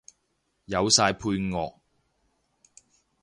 [0.65, 1.75] 有晒配樂